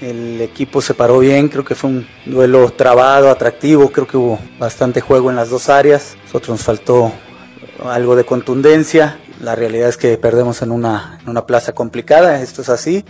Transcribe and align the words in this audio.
el 0.00 0.40
equipo 0.40 0.80
se 0.80 0.94
paró 0.94 1.18
bien, 1.18 1.48
creo 1.48 1.64
que 1.64 1.74
fue 1.74 1.90
un 1.90 2.06
duelo 2.26 2.70
trabado, 2.72 3.30
atractivo, 3.30 3.90
creo 3.92 4.06
que 4.06 4.16
hubo 4.16 4.38
bastante 4.58 5.00
juego 5.00 5.30
en 5.30 5.36
las 5.36 5.50
dos 5.50 5.68
áreas, 5.68 6.16
nosotros 6.24 6.50
nos 6.50 6.62
faltó 6.62 7.12
algo 7.84 8.16
de 8.16 8.24
contundencia, 8.24 9.18
la 9.42 9.54
realidad 9.56 9.88
es 9.88 9.96
que 9.96 10.16
perdemos 10.18 10.62
en 10.62 10.70
una, 10.70 11.18
en 11.22 11.28
una 11.28 11.46
plaza 11.46 11.72
complicada, 11.72 12.40
esto 12.42 12.62
es 12.62 12.68
así, 12.68 13.04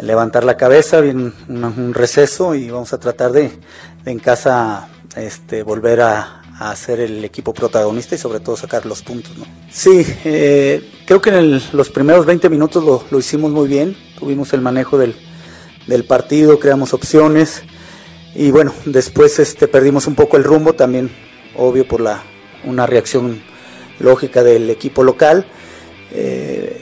levantar 0.00 0.44
la 0.44 0.56
cabeza, 0.56 1.00
viene 1.00 1.32
un, 1.48 1.64
un 1.64 1.94
receso 1.94 2.54
y 2.54 2.70
vamos 2.70 2.92
a 2.92 2.98
tratar 2.98 3.32
de, 3.32 3.50
en 4.04 4.18
casa 4.18 4.88
este, 5.16 5.62
volver 5.62 6.00
a, 6.00 6.42
a 6.58 6.74
ser 6.76 7.00
el 7.00 7.24
equipo 7.24 7.54
protagonista 7.54 8.14
y 8.14 8.18
sobre 8.18 8.40
todo 8.40 8.56
sacar 8.56 8.86
los 8.86 9.02
puntos. 9.02 9.32
Sí, 9.70 10.04
eh, 10.24 10.90
creo 11.06 11.20
que 11.20 11.30
en 11.30 11.36
el- 11.36 11.62
los 11.72 11.90
primeros 11.90 12.26
20 12.26 12.48
minutos 12.48 12.82
lo, 12.84 13.04
lo 13.10 13.18
hicimos 13.18 13.50
muy 13.52 13.68
bien, 13.68 13.96
tuvimos 14.18 14.52
el 14.52 14.60
manejo 14.60 14.98
del, 14.98 15.14
del 15.86 16.04
partido, 16.04 16.58
creamos 16.58 16.94
opciones 16.94 17.62
y 18.34 18.50
bueno, 18.50 18.72
después 18.84 19.38
este, 19.38 19.68
perdimos 19.68 20.06
un 20.06 20.14
poco 20.14 20.36
el 20.36 20.44
rumbo, 20.44 20.72
también 20.72 21.10
obvio 21.56 21.86
por 21.86 22.00
la, 22.00 22.22
una 22.64 22.86
reacción 22.86 23.40
lógica 24.00 24.42
del 24.42 24.70
equipo 24.70 25.04
local. 25.04 25.46
Eh, 26.12 26.80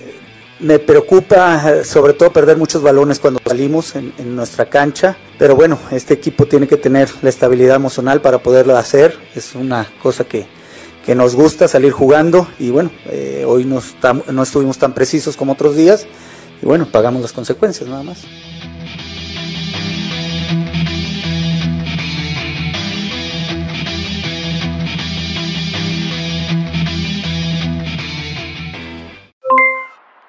me 0.61 0.79
preocupa 0.79 1.85
sobre 1.85 2.13
todo 2.13 2.33
perder 2.33 2.57
muchos 2.57 2.83
balones 2.83 3.19
cuando 3.19 3.41
salimos 3.45 3.97
en, 3.97 4.37
nuestra 4.37 4.67
cancha, 4.67 5.17
pero 5.39 5.57
bueno, 5.57 5.79
este 5.91 6.15
equipo 6.15 6.47
tiene 6.47 6.69
que 6.69 6.77
tener 6.77 7.11
la 7.21 7.29
estabilidad 7.31 7.77
emocional 7.77 8.21
para 8.21 8.39
poderlo 8.39 8.77
hacer, 8.77 9.19
es 9.35 9.57
una 9.57 9.89
cosa 10.01 10.25
que, 10.25 10.47
que 11.05 11.17
nos 11.17 11.35
gusta 11.35 11.67
salir 11.67 11.91
jugando 11.91 12.47
y 12.61 12.71
bueno, 12.71 12.93
eh, 13.07 13.45
hoy 13.47 13.65
no, 13.65 13.83
no 14.31 14.43
estuvimos 14.43 14.79
tan 14.79 14.95
precisos 14.95 15.37
como 15.37 15.55
otros 15.55 15.75
días 15.75 16.07
y 16.63 16.67
bueno, 16.67 16.87
pagamos 16.87 17.23
las 17.23 17.33
consecuencias 17.33 17.89
nada 17.89 18.05
más. 18.05 18.23